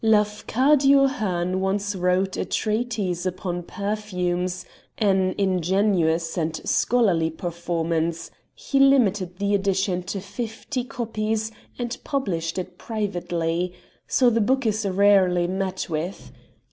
Lafcadio 0.03 1.05
Hearn 1.07 1.59
once 1.61 1.95
wrote 1.95 2.35
a 2.35 2.43
treatise 2.43 3.27
upon 3.27 3.61
perfumes, 3.61 4.65
an 4.97 5.35
ingenious 5.37 6.39
and 6.39 6.59
scholarly 6.67 7.29
performance; 7.29 8.31
he 8.55 8.79
limited 8.79 9.37
the 9.37 9.53
edition 9.53 10.01
to 10.01 10.19
fifty 10.19 10.83
copies 10.83 11.51
and 11.77 11.99
published 12.03 12.57
it 12.57 12.79
privately 12.79 13.73
so 14.07 14.31
the 14.31 14.41
book 14.41 14.65
is 14.65 14.87
rarely 14.87 15.45
met 15.45 15.85
with. 15.87 16.31